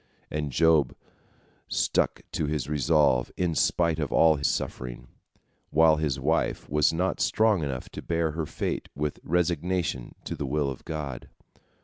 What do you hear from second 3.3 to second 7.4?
in spite of all suffering, while his wife was not